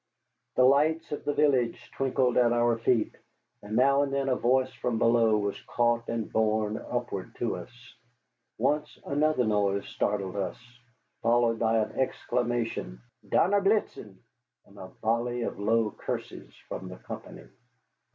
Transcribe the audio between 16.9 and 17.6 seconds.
company.